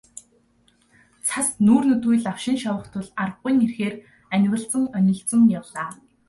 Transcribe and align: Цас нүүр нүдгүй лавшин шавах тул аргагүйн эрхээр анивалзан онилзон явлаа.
Цас 1.27 1.47
нүүр 1.65 1.83
нүдгүй 1.89 2.17
лавшин 2.25 2.57
шавах 2.63 2.85
тул 2.93 3.07
аргагүйн 3.23 3.57
эрхээр 3.65 3.95
анивалзан 4.35 4.83
онилзон 4.97 5.41
явлаа. 5.59 5.89